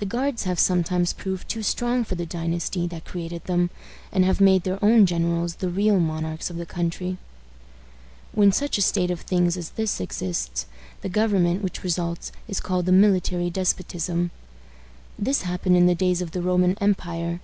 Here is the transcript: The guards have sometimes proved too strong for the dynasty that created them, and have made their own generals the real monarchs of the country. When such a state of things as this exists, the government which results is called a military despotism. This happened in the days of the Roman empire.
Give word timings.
The 0.00 0.04
guards 0.04 0.42
have 0.44 0.58
sometimes 0.58 1.14
proved 1.14 1.48
too 1.48 1.62
strong 1.62 2.04
for 2.04 2.14
the 2.14 2.26
dynasty 2.26 2.86
that 2.88 3.06
created 3.06 3.42
them, 3.44 3.70
and 4.12 4.22
have 4.22 4.38
made 4.38 4.64
their 4.64 4.78
own 4.84 5.06
generals 5.06 5.54
the 5.54 5.70
real 5.70 5.98
monarchs 5.98 6.50
of 6.50 6.58
the 6.58 6.66
country. 6.66 7.16
When 8.32 8.52
such 8.52 8.76
a 8.76 8.82
state 8.82 9.10
of 9.10 9.22
things 9.22 9.56
as 9.56 9.70
this 9.70 9.98
exists, 9.98 10.66
the 11.00 11.08
government 11.08 11.62
which 11.62 11.82
results 11.82 12.32
is 12.48 12.60
called 12.60 12.86
a 12.86 12.92
military 12.92 13.48
despotism. 13.48 14.30
This 15.18 15.40
happened 15.40 15.78
in 15.78 15.86
the 15.86 15.94
days 15.94 16.20
of 16.20 16.32
the 16.32 16.42
Roman 16.42 16.76
empire. 16.78 17.40